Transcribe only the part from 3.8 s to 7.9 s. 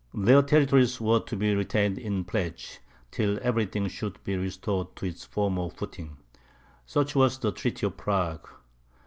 should be restored to its former footing. Such was the treaty